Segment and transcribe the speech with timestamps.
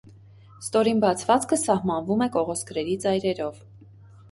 [0.61, 3.63] Ստորին բացվածքը սահմանվում է կողոսկրերի ծայրերով։